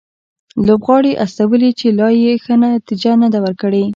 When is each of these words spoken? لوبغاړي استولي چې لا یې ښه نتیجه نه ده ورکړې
لوبغاړي 0.67 1.11
استولي 1.23 1.71
چې 1.79 1.87
لا 1.99 2.09
یې 2.23 2.33
ښه 2.43 2.53
نتیجه 2.63 3.11
نه 3.21 3.27
ده 3.33 3.39
ورکړې 3.45 3.85